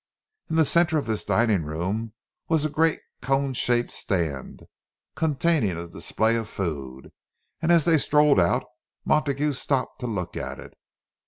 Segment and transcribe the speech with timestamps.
[0.49, 2.13] In the centre of this dining room
[2.49, 4.61] was a great cone shaped stand,
[5.13, 7.11] containing a display of food;
[7.61, 8.65] and as they strolled out,
[9.05, 10.73] Montague stopped to look at it.